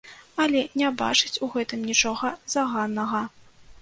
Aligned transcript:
Але 0.43 0.61
не 0.81 0.87
бачыць 1.01 1.41
у 1.47 1.49
гэтым 1.55 1.85
нічога 1.91 2.33
заганнага. 2.55 3.21